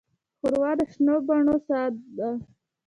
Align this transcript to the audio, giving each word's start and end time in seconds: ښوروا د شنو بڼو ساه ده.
ښوروا 0.39 0.71
د 0.79 0.81
شنو 0.91 1.15
بڼو 1.27 1.55
ساه 1.67 1.89
ده. 2.17 2.29